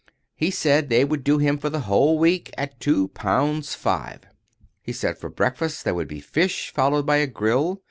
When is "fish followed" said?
6.21-7.05